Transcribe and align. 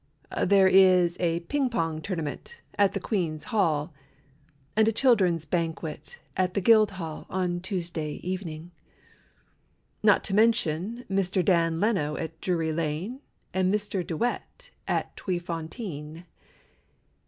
There 0.47 0.67
is 0.67 1.15
a 1.19 1.41
ping 1.41 1.69
pong 1.69 2.01
tournament 2.01 2.63
at 2.75 2.93
the 2.93 2.99
Queen's 2.99 3.43
Hall 3.43 3.93
And 4.75 4.87
a 4.87 4.91
children's 4.91 5.45
banquet 5.45 6.17
At 6.35 6.55
the 6.55 6.59
Guildhall 6.59 7.27
on 7.29 7.59
Tuesday 7.59 8.13
evening; 8.23 8.71
Not 10.01 10.23
to 10.23 10.33
mention 10.33 11.05
Mr. 11.07 11.45
Dan 11.45 11.79
Leno 11.79 12.15
at 12.17 12.41
Drury 12.41 12.73
Lane 12.73 13.19
And 13.53 13.71
Mr. 13.71 14.03
De 14.03 14.17
Wet 14.17 14.71
at 14.87 15.15
the 15.15 15.21
Tweefontein. 15.21 16.23